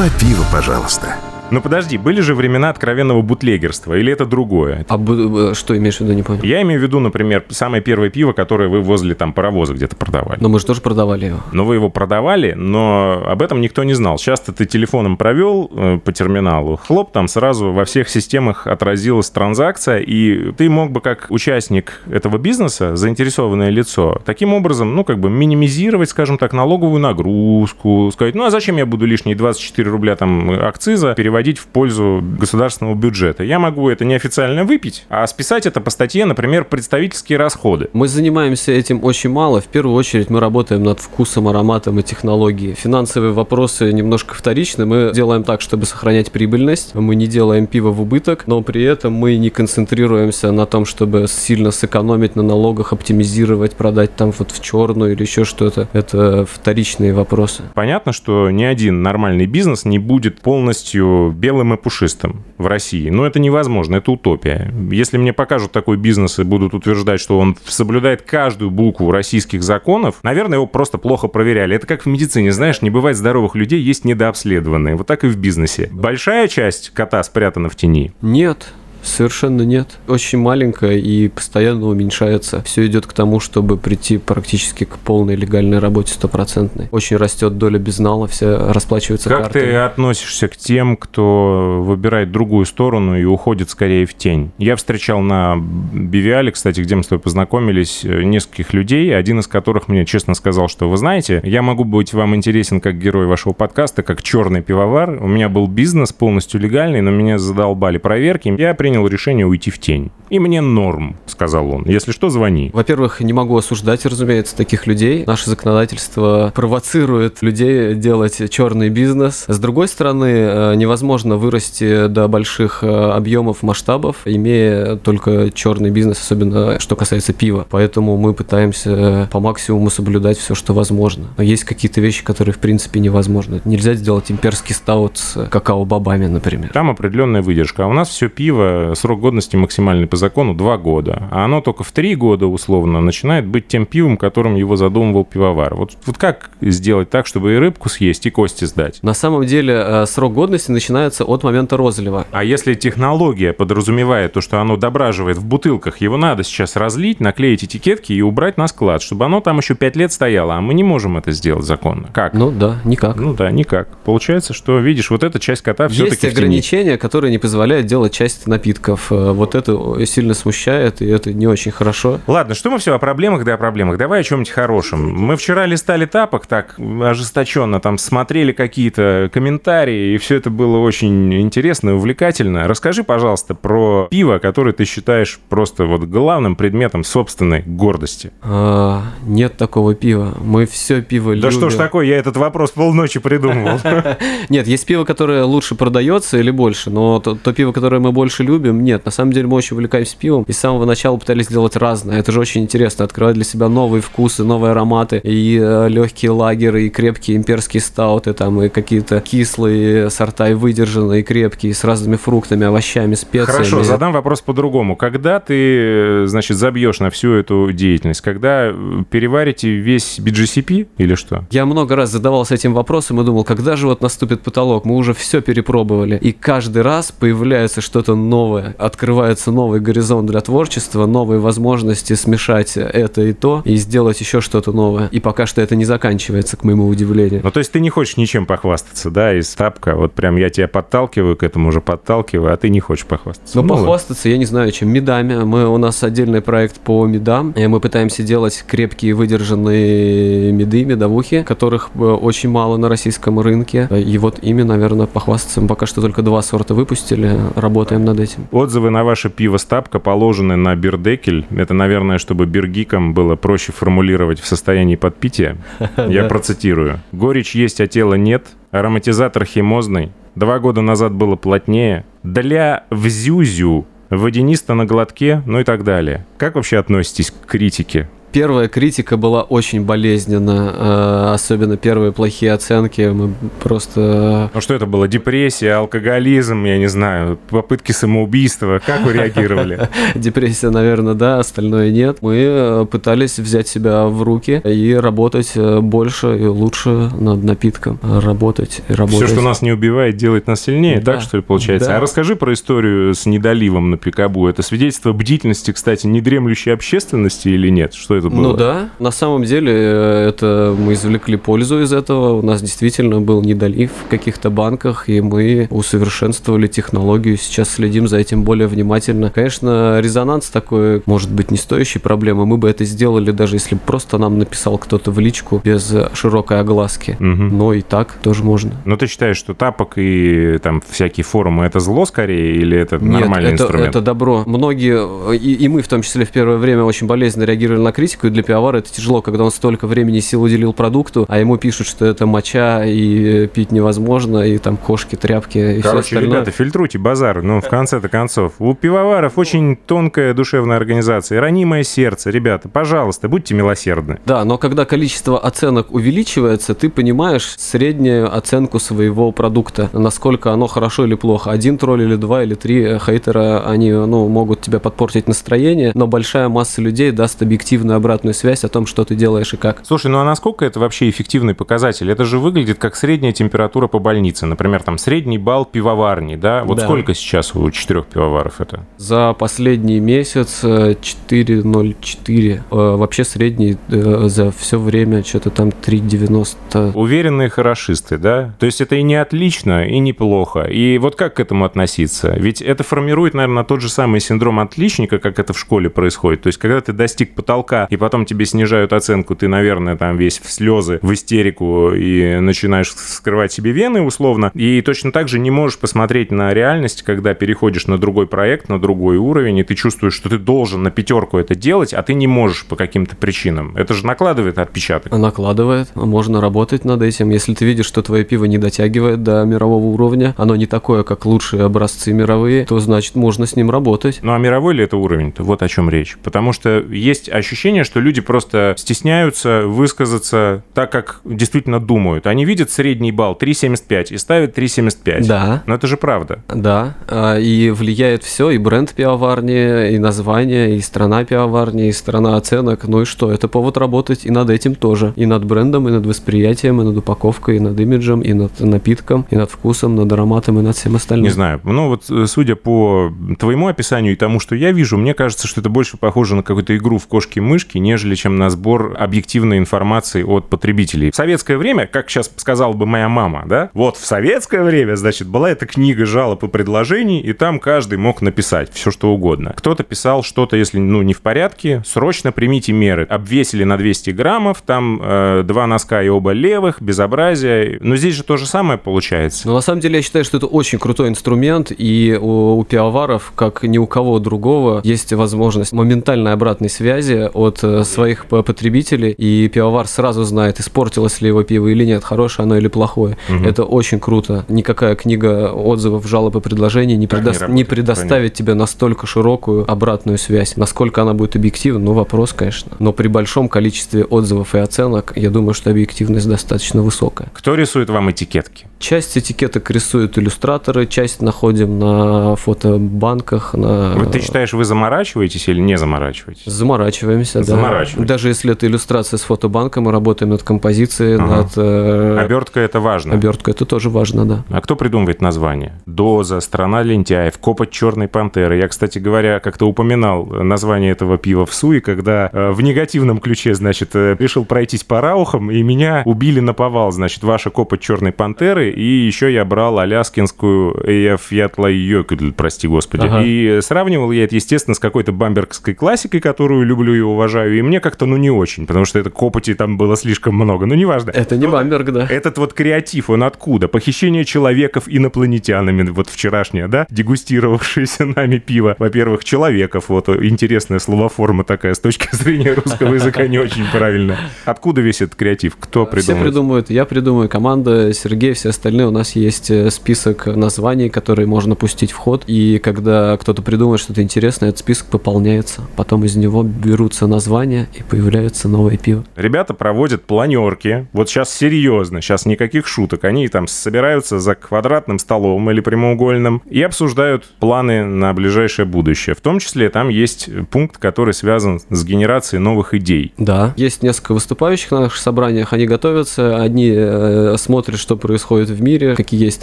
[0.00, 1.29] Два пива, пожалуйста.
[1.50, 4.84] Ну подожди, были же времена откровенного бутлегерства, или это другое?
[4.88, 6.42] А бу- э, что имеешь в виду, не понял?
[6.44, 10.38] Я имею в виду, например, самое первое пиво, которое вы возле там паровоза где-то продавали.
[10.40, 11.38] Но мы же тоже продавали его.
[11.52, 14.18] Но вы его продавали, но об этом никто не знал.
[14.18, 19.98] Часто ты телефоном провел э, по терминалу, хлоп, там сразу во всех системах отразилась транзакция,
[19.98, 25.28] и ты мог бы как участник этого бизнеса, заинтересованное лицо, таким образом, ну, как бы
[25.30, 30.50] минимизировать, скажем так, налоговую нагрузку, сказать, ну, а зачем я буду лишние 24 рубля там
[30.50, 33.44] акциза переводить в пользу государственного бюджета?
[33.44, 37.88] Я могу это неофициально выпить, а списать это по статье, например, представительские расходы.
[37.94, 39.60] Мы занимаемся этим очень мало.
[39.60, 42.74] В первую очередь мы работаем над вкусом, ароматом и технологией.
[42.74, 44.84] Финансовые вопросы немножко вторичны.
[44.84, 46.94] Мы делаем так, чтобы сохранять прибыльность.
[46.94, 51.26] Мы не делаем пиво в убыток, но при этом мы не концентрируемся на том, чтобы
[51.26, 55.88] сильно сэкономить на налогах, оптимизировать, продать там вот в черную или еще что-то.
[55.94, 57.62] Это вторичные вопросы.
[57.74, 63.10] Понятно, что ни один нормальный бизнес не будет полностью белым и пушистым в России.
[63.10, 64.72] Но это невозможно, это утопия.
[64.90, 70.16] Если мне покажут такой бизнес и будут утверждать, что он соблюдает каждую букву российских законов,
[70.22, 71.76] наверное, его просто плохо проверяли.
[71.76, 74.96] Это как в медицине, знаешь, не бывает здоровых людей, есть недообследованные.
[74.96, 75.88] Вот так и в бизнесе.
[75.92, 78.12] Большая часть кота спрятана в тени.
[78.22, 79.88] Нет, Совершенно нет.
[80.08, 82.62] Очень маленькая и постоянно уменьшается.
[82.64, 86.88] Все идет к тому, чтобы прийти практически к полной легальной работе стопроцентной.
[86.90, 89.62] Очень растет доля безнала, все расплачиваются Как картами.
[89.62, 94.50] ты относишься к тем, кто выбирает другую сторону и уходит скорее в тень?
[94.58, 99.46] Я встречал на Бивиале, кстати, где мы с тобой познакомились, э, нескольких людей, один из
[99.46, 103.52] которых мне честно сказал, что вы знаете, я могу быть вам интересен как герой вашего
[103.52, 105.18] подкаста, как черный пивовар.
[105.22, 108.54] У меня был бизнес полностью легальный, но меня задолбали проверки.
[108.58, 110.10] Я принял решение уйти в тень.
[110.30, 111.84] И мне норм, сказал он.
[111.86, 112.70] Если что, звони.
[112.72, 115.24] Во-первых, не могу осуждать, разумеется, таких людей.
[115.26, 119.44] Наше законодательство провоцирует людей делать черный бизнес.
[119.48, 126.20] С другой стороны, э, невозможно вырасти до больших э, объемов, масштабов, имея только черный бизнес,
[126.20, 127.66] особенно что касается пива.
[127.68, 131.26] Поэтому мы пытаемся по максимуму соблюдать все, что возможно.
[131.36, 133.60] Но есть какие-то вещи, которые в принципе невозможны.
[133.64, 136.70] Нельзя сделать имперский стаут с какао-бобами, например.
[136.72, 137.84] Там определенная выдержка.
[137.84, 141.28] А у нас все пиво, срок годности максимальный по закону 2 года.
[141.30, 145.74] А оно только в 3 года, условно, начинает быть тем пивом, которым его задумывал пивовар.
[145.74, 149.02] Вот, вот как сделать так, чтобы и рыбку съесть, и кости сдать?
[149.02, 152.26] На самом деле э, срок годности начинается от момента розлива.
[152.32, 157.64] А если технология подразумевает то, что оно дображивает в бутылках, его надо сейчас разлить, наклеить
[157.64, 160.82] этикетки и убрать на склад, чтобы оно там еще 5 лет стояло, а мы не
[160.82, 162.08] можем это сделать законно.
[162.12, 162.34] Как?
[162.34, 163.16] Ну да, никак.
[163.16, 163.88] Ну да, никак.
[164.04, 168.46] Получается, что, видишь, вот эта часть кота все-таки Есть ограничения, которые не позволяют делать часть
[168.46, 168.69] напитка.
[168.70, 169.10] Напитков.
[169.10, 172.20] Э, вот это сильно смущает, и это не очень хорошо.
[172.26, 173.98] Ладно, что мы все о проблемах, да о проблемах.
[173.98, 175.12] Давай о чем-нибудь хорошем.
[175.12, 181.34] Мы вчера листали тапок так ожесточенно, там смотрели какие-то комментарии, и все это было очень
[181.40, 182.66] интересно и увлекательно.
[182.68, 188.32] Расскажи, пожалуйста, про пиво, которое ты считаешь просто вот главным предметом собственной гордости.
[188.42, 190.34] А, нет такого пива.
[190.40, 191.42] Мы все пиво любим.
[191.42, 193.78] Да что ж такое, я этот вопрос полночи придумывал.
[194.48, 198.59] Нет, есть пиво, которое лучше продается или больше, но то пиво, которое мы больше любим,
[198.68, 199.04] нет.
[199.04, 202.18] На самом деле мы очень увлекаемся пивом и с самого начала пытались сделать разное.
[202.18, 206.84] Это же очень интересно, открывать для себя новые вкусы, новые ароматы, и э, легкие лагеры,
[206.84, 212.16] и крепкие имперские стауты, там, и какие-то кислые сорта, и выдержанные, и крепкие, с разными
[212.16, 213.52] фруктами, овощами, специями.
[213.52, 214.96] Хорошо, задам вопрос по-другому.
[214.96, 218.20] Когда ты, э, значит, забьешь на всю эту деятельность?
[218.20, 221.44] Когда э, переварите весь BGCP или что?
[221.50, 224.84] Я много раз задавался этим вопросом и думал, когда же вот наступит потолок?
[224.84, 226.18] Мы уже все перепробовали.
[226.20, 233.22] И каждый раз появляется что-то новое, открывается новый горизонт для творчества, новые возможности смешать это
[233.22, 235.08] и то, и сделать еще что-то новое.
[235.10, 237.40] И пока что это не заканчивается, к моему удивлению.
[237.42, 239.94] Ну, то есть ты не хочешь ничем похвастаться, да, из тапка?
[239.94, 243.56] Вот прям я тебя подталкиваю к этому уже подталкиваю, а ты не хочешь похвастаться.
[243.56, 244.90] Ну, ну похвастаться, я не знаю, чем.
[244.90, 245.44] Медами.
[245.44, 251.42] Мы, у нас отдельный проект по медам, и мы пытаемся делать крепкие выдержанные меды, медовухи,
[251.42, 253.88] которых э, очень мало на российском рынке.
[253.90, 255.60] И вот ими, наверное, похвастаться.
[255.60, 258.39] Мы пока что только два сорта выпустили, работаем над этим.
[258.50, 261.46] Отзывы на ваше пиво Стапка положены на бирдекель.
[261.50, 265.56] Это, наверное, чтобы биргикам было проще формулировать в состоянии подпития.
[265.96, 267.00] Я процитирую.
[267.12, 268.48] Горечь есть, а тела нет.
[268.70, 270.12] Ароматизатор химозный.
[270.34, 272.04] Два года назад было плотнее.
[272.22, 276.26] Для взюзю водянисто на глотке, ну и так далее.
[276.36, 278.08] Как вообще относитесь к критике?
[278.32, 283.02] Первая критика была очень болезненна, э, особенно первые плохие оценки.
[283.02, 284.50] Мы просто...
[284.54, 285.08] Ну что это было?
[285.08, 288.80] Депрессия, алкоголизм, я не знаю, попытки самоубийства.
[288.84, 289.88] Как вы реагировали?
[290.14, 292.18] Депрессия, наверное, да, остальное нет.
[292.20, 297.98] Мы э, пытались взять себя в руки и работать больше и лучше над напитком.
[298.02, 299.26] Работать и работать.
[299.26, 301.14] Все, что нас не убивает, делает нас сильнее, да.
[301.14, 301.88] так что ли получается?
[301.88, 301.96] Да.
[301.96, 304.46] А расскажи про историю с недоливом на Пикабу.
[304.46, 307.94] Это свидетельство бдительности, кстати, недремлющей общественности или нет?
[307.94, 308.40] Что это было.
[308.40, 312.38] Ну да, на самом деле э, это мы извлекли пользу из этого.
[312.38, 317.36] У нас действительно был недолив в каких-то банках, и мы усовершенствовали технологию.
[317.36, 319.30] Сейчас следим за этим более внимательно.
[319.30, 322.46] Конечно, резонанс такой может быть не стоящей проблемы.
[322.46, 327.16] Мы бы это сделали, даже если просто нам написал кто-то в личку без широкой огласки.
[327.18, 327.24] Угу.
[327.24, 328.72] Но и так тоже можно.
[328.84, 333.20] Но ты считаешь, что тапок и там всякие форумы это зло скорее или это Нет,
[333.20, 333.90] нормальный это, инструмент?
[333.90, 334.44] это добро.
[334.46, 338.26] Многие, и, и мы в том числе в первое время очень болезненно реагировали на критику,
[338.26, 341.56] и для пивовара это тяжело, когда он столько времени и сил уделил продукту, а ему
[341.56, 346.40] пишут, что это моча и пить невозможно, и там кошки, тряпки и Короче, все остальное.
[346.40, 348.54] ребята, фильтруйте базар, ну, в конце-то концов.
[348.58, 352.30] У пивоваров очень тонкая душевная организация, ранимое сердце.
[352.30, 354.18] Ребята, пожалуйста, будьте милосердны.
[354.26, 361.04] Да, но когда количество оценок увеличивается, ты понимаешь среднюю оценку своего продукта, насколько оно хорошо
[361.04, 361.50] или плохо.
[361.50, 366.48] Один тролль или два или три хейтера, они ну, могут тебя подпортить настроение, но большая
[366.48, 369.80] масса людей даст объективную обратную связь о том, что ты делаешь и как.
[369.84, 372.10] Слушай, ну а насколько это вообще эффективный показатель?
[372.10, 374.46] Это же выглядит как средняя температура по больнице.
[374.46, 376.64] Например, там средний балл пивоварни, да?
[376.64, 376.84] Вот да.
[376.84, 378.86] сколько сейчас у четырех пивоваров это?
[378.96, 382.52] За последний месяц 4,04.
[382.52, 386.92] Э, э, вообще средний э, за все время что-то там 3,90.
[386.94, 388.54] Уверенные хорошисты, да?
[388.58, 390.62] То есть это и не отлично, и неплохо.
[390.62, 392.34] И вот как к этому относиться?
[392.36, 396.42] Ведь это формирует, наверное, тот же самый синдром отличника, как это в школе происходит.
[396.42, 400.38] То есть когда ты достиг потолка, и потом тебе снижают оценку, ты, наверное, там весь
[400.38, 404.50] в слезы, в истерику и начинаешь скрывать себе вены условно.
[404.54, 408.80] И точно так же не можешь посмотреть на реальность, когда переходишь на другой проект, на
[408.80, 412.26] другой уровень, и ты чувствуешь, что ты должен на пятерку это делать, а ты не
[412.26, 413.76] можешь по каким-то причинам.
[413.76, 415.12] Это же накладывает отпечаток.
[415.12, 415.94] Накладывает.
[415.94, 417.30] Можно работать над этим.
[417.30, 421.26] Если ты видишь, что твое пиво не дотягивает до мирового уровня, оно не такое, как
[421.26, 424.20] лучшие образцы мировые, то значит можно с ним работать.
[424.22, 425.42] Ну а мировой ли это уровень-то?
[425.42, 426.16] Вот о чем речь.
[426.22, 432.26] Потому что есть ощущение, что люди просто стесняются высказаться так, как действительно думают.
[432.26, 435.26] Они видят средний балл 3,75 и ставят 3,75.
[435.26, 435.62] Да.
[435.66, 436.42] Но это же правда.
[436.48, 436.96] Да.
[437.08, 442.86] А, и влияет все, и бренд пивоварни, и название, и страна пивоварни, и страна оценок.
[442.86, 443.32] Ну и что?
[443.32, 445.12] Это повод работать и над этим тоже.
[445.16, 449.26] И над брендом, и над восприятием, и над упаковкой, и над имиджем, и над напитком,
[449.30, 451.24] и над вкусом, над ароматом, и над всем остальным.
[451.24, 451.60] Не знаю.
[451.64, 455.60] Ну вот э, судя по твоему описанию и тому, что я вижу, мне кажется, что
[455.60, 460.22] это больше похоже на какую-то игру в кошки-мышки, ссылочки, нежели чем на сбор объективной информации
[460.22, 461.10] от потребителей.
[461.10, 465.28] В советское время, как сейчас сказала бы моя мама, да, вот в советское время, значит,
[465.28, 469.52] была эта книга жалоб и предложений, и там каждый мог написать все, что угодно.
[469.56, 473.06] Кто-то писал что-то, если, ну, не в порядке, срочно примите меры.
[473.08, 477.78] Обвесили на 200 граммов, там э, два носка и оба левых, безобразие.
[477.80, 479.46] Но здесь же то же самое получается.
[479.46, 483.32] Но на самом деле я считаю, что это очень крутой инструмент, и у, у пивоваров,
[483.34, 489.48] как ни у кого другого, есть возможность моментальной обратной связи от э, своих потребителей, и
[489.48, 493.16] пивовар сразу знает, испортилось ли его пиво или нет, хорошее оно или плохое.
[493.28, 493.44] Угу.
[493.44, 494.44] Это очень круто.
[494.48, 497.32] Никакая книга отзывов, жалоб и предложений не, преда...
[497.48, 498.36] не, не предоставит понятно.
[498.36, 500.56] тебе настолько широкую обратную связь.
[500.56, 502.72] Насколько она будет объективна, ну вопрос, конечно.
[502.78, 507.30] Но при большом количестве отзывов и оценок, я думаю, что объективность достаточно высокая.
[507.32, 508.69] Кто рисует вам этикетки?
[508.80, 513.52] Часть этикеток рисуют иллюстраторы, часть находим на фотобанках.
[513.52, 513.92] На...
[513.94, 516.46] Вот ты считаешь, вы заморачиваетесь или не заморачиваетесь?
[516.46, 517.84] Заморачиваемся, да.
[517.98, 521.26] Даже если это иллюстрация с фотобанка, мы работаем над композицией, ага.
[521.26, 521.52] над...
[521.58, 522.18] Э...
[522.20, 523.12] Обертка это важно.
[523.12, 524.44] Обертка это тоже важно, да.
[524.48, 525.74] А кто придумывает название?
[525.84, 528.56] Доза, Страна лентяев, Копоть черной пантеры.
[528.56, 533.52] Я, кстати говоря, как-то упоминал название этого пива в Суе, когда э, в негативном ключе,
[533.52, 538.12] значит, э, решил пройтись по раухам, и меня убили на повал, значит, ваша Копоть черной
[538.12, 543.06] пантеры, и еще я брал аляскинскую AF Ятла Йокль, прости господи.
[543.06, 543.22] Ага.
[543.22, 547.80] И сравнивал я это, естественно, с какой-то бамбергской классикой, которую люблю и уважаю, и мне
[547.80, 551.10] как-то, ну, не очень, потому что это копоти там было слишком много, ну, неважно.
[551.10, 552.06] Это не бамберг, да.
[552.08, 553.68] Этот вот креатив, он откуда?
[553.68, 558.76] Похищение человеков инопланетянами, вот вчерашнее, да, дегустировавшееся нами пиво.
[558.78, 564.16] Во-первых, человеков, вот интересная словоформа такая, с точки зрения русского языка не очень правильно.
[564.44, 565.56] Откуда весь этот креатив?
[565.58, 566.04] Кто придумывает?
[566.04, 571.26] Все придумывают, я придумаю, команда, Сергей, все остальные, у нас есть э, список названий, которые
[571.26, 575.62] можно пустить в ход, и когда кто-то придумает что-то интересное, этот список пополняется.
[575.76, 579.02] Потом из него берутся названия, и появляется новое пиво.
[579.16, 585.50] Ребята проводят планерки, вот сейчас серьезно, сейчас никаких шуток, они там собираются за квадратным столом
[585.50, 589.16] или прямоугольным и обсуждают планы на ближайшее будущее.
[589.16, 593.14] В том числе там есть пункт, который связан с генерацией новых идей.
[593.16, 598.62] Да, есть несколько выступающих на наших собраниях, они готовятся, одни э, смотрят, что происходит в
[598.62, 599.42] мире, какие есть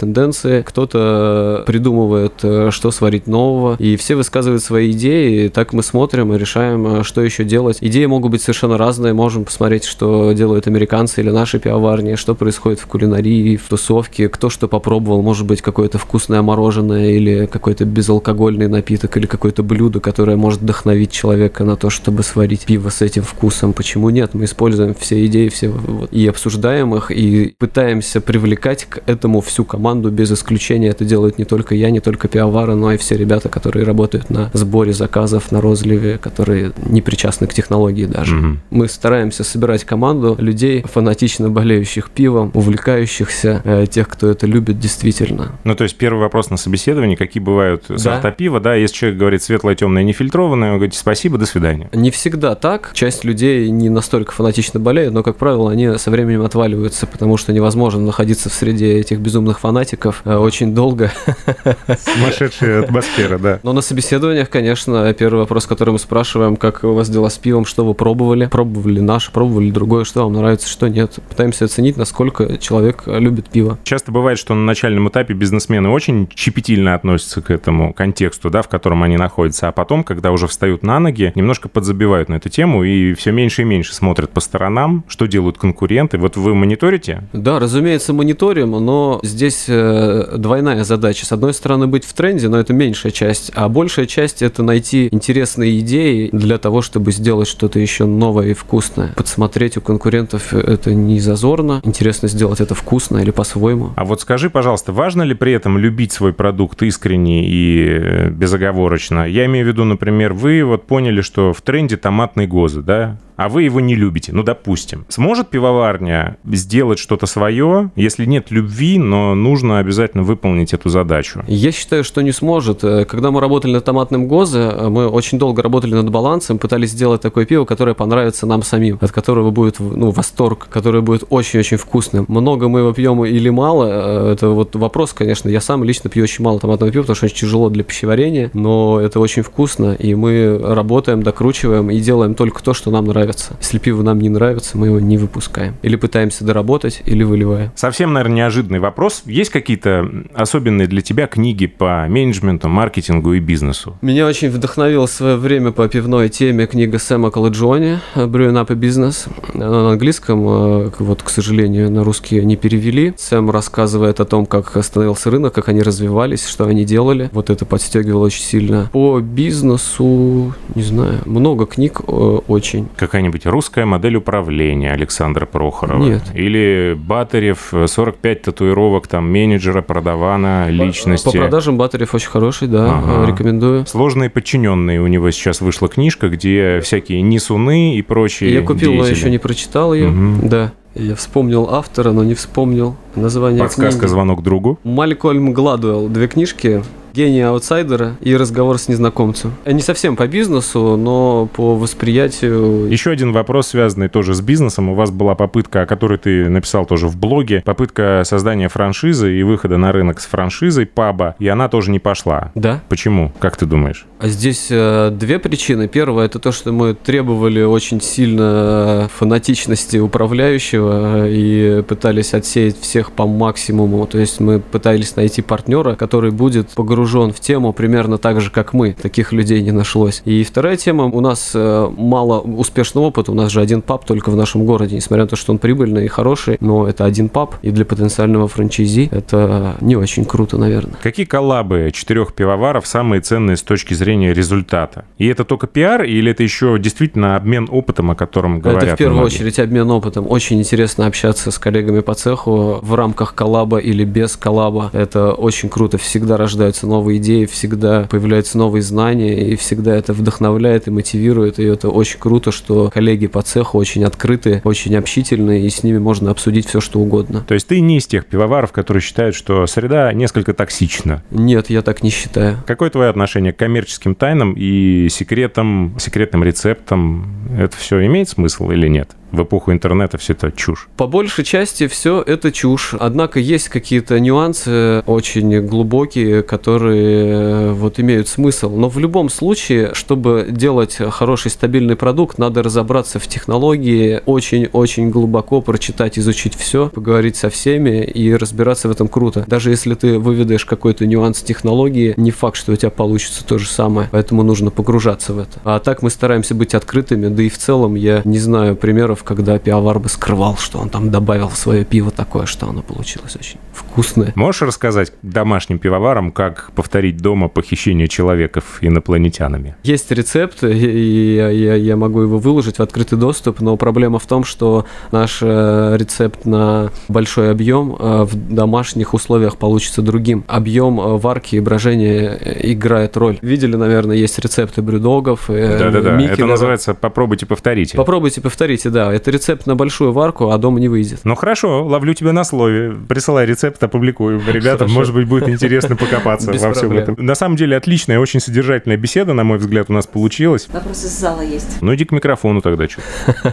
[0.00, 5.82] тенденции, кто-то придумывает, э, что сварить нового, и все высказывают свои идеи, и так мы
[5.82, 7.78] смотрим и решаем, э, что еще делать.
[7.80, 12.80] Идеи могут быть совершенно разные, можем посмотреть, что делают американцы или наши пивоварни, что происходит
[12.80, 18.68] в кулинарии, в тусовке, кто что попробовал, может быть, какое-то вкусное мороженое или какой-то безалкогольный
[18.68, 23.22] напиток или какое-то блюдо, которое может вдохновить человека на то, чтобы сварить пиво с этим
[23.22, 23.72] вкусом.
[23.72, 24.34] Почему нет?
[24.34, 29.64] Мы используем все идеи, все вот, и обсуждаем их, и пытаемся привлекать к этому всю
[29.64, 30.88] команду без исключения.
[30.88, 34.50] Это делают не только я, не только пивовары, но и все ребята, которые работают на
[34.52, 38.36] сборе заказов, на розливе, которые не причастны к технологии даже.
[38.36, 38.56] Mm-hmm.
[38.70, 45.52] Мы стараемся собирать команду людей, фанатично болеющих пивом, увлекающихся, э, тех, кто это любит действительно.
[45.64, 47.98] Ну, то есть первый вопрос на собеседовании, какие бывают да.
[47.98, 51.88] сорта пива, да, если человек говорит светлое, темное, нефильтрованное, вы говорите спасибо, до свидания.
[51.92, 52.92] Не всегда так.
[52.94, 57.52] Часть людей не настолько фанатично болеют, но, как правило, они со временем отваливаются, потому что
[57.52, 61.10] невозможно находиться в среде этих безумных фанатиков э, очень долго.
[61.86, 63.60] Сумасшедшая атмосфера, да.
[63.62, 67.64] Но на собеседованиях, конечно, первый вопрос, который мы спрашиваем, как у вас дела с пивом,
[67.64, 71.18] что вы пробовали, пробовали наше, пробовали другое, что вам нравится, что нет.
[71.28, 73.78] Пытаемся оценить, насколько человек любит пиво.
[73.84, 78.68] Часто бывает, что на начальном этапе бизнесмены очень щепетильно относятся к этому контексту, да, в
[78.68, 82.84] котором они находятся, а потом, когда уже встают на ноги, немножко подзабивают на эту тему
[82.84, 86.18] и все меньше и меньше смотрят по сторонам, что делают конкуренты.
[86.18, 87.24] Вот вы мониторите?
[87.32, 91.26] Да, разумеется, мониторим, но здесь э, двойная задача.
[91.26, 95.08] С одной стороны, быть в тренде, но это меньшая часть, а большая часть это найти
[95.10, 99.12] интересные идеи для того, чтобы сделать что-то еще новое и вкусное.
[99.16, 101.80] Подсмотреть у конкурентов это не зазорно.
[101.84, 103.90] Интересно сделать это вкусно или по-своему.
[103.96, 109.28] А вот скажи, пожалуйста, важно ли при этом любить свой продукт искренне и э, безоговорочно?
[109.28, 113.18] Я имею в виду, например, вы вот поняли, что в тренде томатный гозы, да?
[113.38, 115.06] А вы его не любите, ну, допустим.
[115.08, 121.44] Сможет пивоварня сделать что-то свое, если нет любви, но нужно обязательно выполнить эту задачу?
[121.46, 122.82] Я считаю, что не сможет.
[122.82, 126.90] Э, когда мы работали над томатным гозе, э, мы очень долго работали над балансом, пытались
[126.90, 131.76] сделать такое пиво, которое понравится нам самим, от которого будет ну, восторг, которое будет очень-очень
[131.76, 132.24] вкусным.
[132.26, 135.48] Много мы его пьем или мало, э, это вот вопрос, конечно.
[135.48, 139.00] Я сам лично пью очень мало томатного пива, потому что очень тяжело для пищеварения, но
[139.00, 143.56] это очень вкусно, и мы работаем, докручиваем и делаем только то, что нам нравится нравится.
[143.60, 145.74] Если пиво нам не нравится, мы его не выпускаем.
[145.82, 147.70] Или пытаемся доработать, или выливаем.
[147.74, 149.22] Совсем, наверное, неожиданный вопрос.
[149.26, 153.96] Есть какие-то особенные для тебя книги по менеджменту, маркетингу и бизнесу?
[154.00, 158.74] Меня очень вдохновила в свое время по пивной теме книга Сэма Каладжони «Brewing Up a
[158.74, 159.28] Business».
[159.54, 163.12] Она на английском, э, вот, к сожалению, на русский не перевели.
[163.16, 167.28] Сэм рассказывает о том, как становился рынок, как они развивались, что они делали.
[167.32, 168.88] Вот это подстегивало очень сильно.
[168.92, 172.88] По бизнесу, не знаю, много книг э, очень.
[173.18, 176.00] Какая-нибудь русская модель управления Александра Прохорова?
[176.00, 176.22] Нет.
[176.34, 181.24] Или Батарев, 45 татуировок там менеджера, продавана, личности?
[181.24, 183.24] По продажам Батарев очень хороший, да, Ага.
[183.24, 183.86] э, рекомендую.
[183.86, 189.02] Сложные подчиненные у него сейчас вышла книжка, где всякие несуны и прочие Я купил, но
[189.02, 189.16] деятели.
[189.18, 190.10] еще не прочитал ее.
[190.10, 190.48] Мгм.
[190.48, 190.72] Да.
[190.94, 194.10] Я вспомнил автора, но не вспомнил название Подсказка книги.
[194.10, 194.78] «Звонок другу».
[194.84, 196.08] Малькольм Гладуэлл.
[196.08, 196.82] Две книжки.
[197.18, 199.52] «Гений аутсайдера» и «Разговор с незнакомцем».
[199.66, 202.86] Не совсем по бизнесу, но по восприятию...
[202.88, 204.88] Еще один вопрос, связанный тоже с бизнесом.
[204.90, 209.42] У вас была попытка, о которой ты написал тоже в блоге, попытка создания франшизы и
[209.42, 212.52] выхода на рынок с франшизой паба, и она тоже не пошла.
[212.54, 212.82] Да.
[212.88, 213.32] Почему?
[213.40, 214.06] Как ты думаешь?
[214.20, 215.88] А здесь э, две причины.
[215.88, 223.10] Первая это то, что мы требовали очень сильно фанатичности управляющего э, и пытались отсеять всех
[223.10, 224.06] по максимуму.
[224.06, 228.72] То есть мы пытались найти партнера, который будет погружен в тему примерно так же, как
[228.72, 228.92] мы.
[228.92, 230.22] Таких людей не нашлось.
[230.24, 231.04] И вторая тема.
[231.04, 233.32] У нас э, мало успешного опыта.
[233.32, 234.96] У нас же один паб только в нашем городе.
[234.96, 237.54] Несмотря на то, что он прибыльный и хороший, но это один паб.
[237.62, 240.94] И для потенциального франчайзи это не очень круто, наверное.
[241.02, 245.04] Какие коллабы четырех пивоваров самые ценные с точки зрения результата?
[245.18, 248.98] И это только пиар, или это еще действительно обмен опытом, о котором говорят Это в
[248.98, 249.34] первую многие?
[249.34, 250.26] очередь обмен опытом.
[250.28, 254.90] Очень интересно общаться с коллегами по цеху в рамках коллаба или без коллаба.
[254.92, 255.98] Это очень круто.
[255.98, 261.58] Всегда рождаются новые идеи, всегда появляются новые знания, и всегда это вдохновляет и мотивирует.
[261.58, 265.98] И это очень круто, что коллеги по цеху очень открыты, очень общительные, и с ними
[265.98, 267.44] можно обсудить все, что угодно.
[267.46, 271.22] То есть ты не из тех пивоваров, которые считают, что среда несколько токсична.
[271.30, 272.58] Нет, я так не считаю.
[272.66, 277.26] Какое твое отношение к коммерческим тайнам и секретам, секретным рецептам?
[277.56, 279.10] Это все имеет смысл или нет?
[279.32, 280.88] В эпоху интернета все это чушь.
[280.96, 282.94] По большей части все это чушь.
[282.98, 288.74] Однако есть какие-то нюансы очень глубокие, которые э, вот имеют смысл.
[288.74, 295.60] Но в любом случае, чтобы делать хороший стабильный продукт, надо разобраться в технологии, очень-очень глубоко
[295.60, 299.44] прочитать, изучить все, поговорить со всеми и разбираться в этом круто.
[299.46, 303.68] Даже если ты выведаешь какой-то нюанс технологии, не факт, что у тебя получится то же
[303.68, 304.08] самое.
[304.10, 305.60] Поэтому нужно погружаться в это.
[305.64, 309.58] А так мы стараемся быть открытыми, да и в целом я не знаю примеров, когда
[309.58, 313.58] пивовар бы скрывал, что он там добавил в свое пиво такое, что оно получилось очень
[313.72, 314.32] вкусное.
[314.34, 319.76] Можешь рассказать домашним пивоварам, как повторить дома похищение человеков инопланетянами?
[319.82, 324.26] Есть рецепт, и я, я- я могу его выложить в открытый доступ, но проблема в
[324.26, 330.44] том, что наш э, рецепт на большой объем э, в домашних условиях получится другим.
[330.48, 333.38] Объем э, варки и брожения играет роль.
[333.42, 337.96] Видели, наверное, есть рецепты брюдогов, Да-да-да, это называется «попробуйте, повторите».
[337.96, 339.07] Попробуйте, повторите, да.
[339.12, 341.20] Это рецепт на большую варку, а дома не выйдет.
[341.24, 342.94] Ну хорошо, ловлю тебя на слове.
[343.08, 344.40] Присылай рецепт, опубликую.
[344.46, 347.16] Ребятам, может быть, будет интересно покопаться во всем этом.
[347.18, 350.68] На самом деле, отличная, очень содержательная беседа, на мой взгляд, у нас получилась.
[350.72, 351.80] Вопрос из зала есть.
[351.80, 353.00] Ну иди к микрофону тогда, что.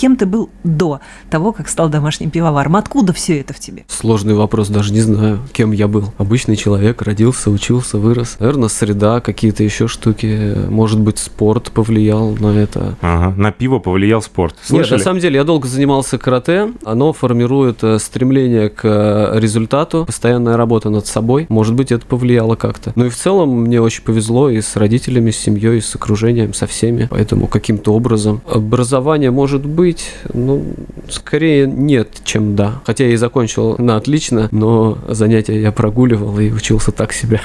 [0.00, 2.76] Кем ты был до того, как стал домашним пивоваром?
[2.76, 3.84] Откуда все это в тебе?
[3.86, 6.14] Сложный вопрос, даже не знаю, кем я был.
[6.16, 8.36] Обычный человек, родился, учился, вырос.
[8.38, 10.56] Наверное, среда, какие-то еще штуки.
[10.70, 12.96] Может быть, спорт повлиял на это.
[13.02, 14.54] Ага, на пиво повлиял спорт.
[14.54, 14.96] Нет, Слышали?
[15.00, 16.72] на самом деле я долго занимался карате.
[16.82, 21.44] Оно формирует э, стремление к э, результату, постоянная работа над собой.
[21.50, 22.94] Может быть, это повлияло как-то.
[22.96, 26.54] Ну и в целом мне очень повезло и с родителями, с семьей, и с окружением,
[26.54, 27.06] со всеми.
[27.10, 29.89] Поэтому каким-то образом образование может быть,
[30.32, 30.64] ну,
[31.08, 32.80] скорее нет, чем да.
[32.84, 37.40] Хотя я и закончил на отлично, но занятия я прогуливал и учился так себе.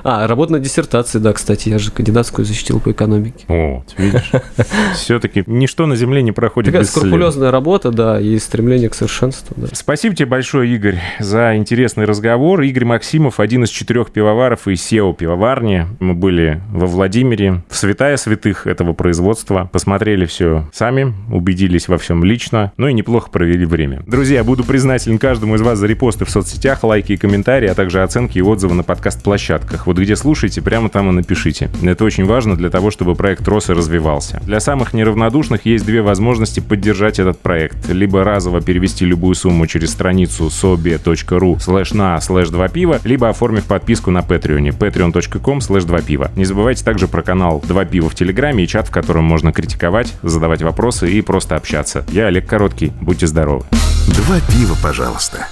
[0.05, 3.45] А, работа на диссертации, да, кстати, я же кандидатскую защитил по экономике.
[3.47, 4.33] Вот, видишь.
[4.95, 9.69] Все-таки ничто на земле не проходит Такая скрупулезная работа, да, и стремление к совершенству, да.
[9.73, 12.63] Спасибо тебе большое, Игорь, за интересный разговор.
[12.63, 15.87] Игорь Максимов, один из четырех пивоваров и SEO пивоварни.
[16.01, 19.69] Мы были во Владимире, в святая святых этого производства.
[19.73, 24.03] Посмотрели все сами, убедились во всем лично, ну и неплохо провели время.
[24.07, 28.03] Друзья, буду признателен каждому из вас за репосты в соцсетях, лайки и комментарии, а также
[28.03, 29.87] оценки и отзывы на подкаст-площадках.
[29.87, 31.71] Вот где слушаете, прямо там и напишите.
[31.83, 34.41] Это очень важно для того, чтобы проект рос и развивался.
[34.45, 37.89] Для самых неравнодушных есть две возможности поддержать этот проект.
[37.89, 43.65] Либо разово перевести любую сумму через страницу sobe.ru слэш на слэш 2 пива, либо оформив
[43.65, 46.31] подписку на Patreon, patreon.com слэш 2 пива.
[46.37, 50.15] Не забывайте также про канал 2 пива в Телеграме и чат, в котором можно критиковать,
[50.23, 52.05] задавать вопросы и просто общаться.
[52.09, 52.93] Я Олег Короткий.
[53.01, 53.65] Будьте здоровы.
[54.09, 55.47] Два пива, пожалуйста.